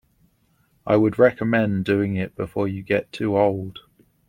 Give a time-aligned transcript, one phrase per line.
[0.83, 3.81] I would recommend doing it before you get too old.